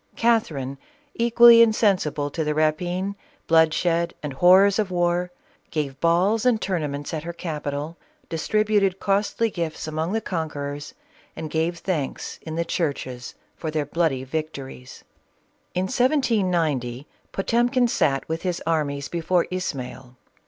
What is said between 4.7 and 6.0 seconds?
of war, gave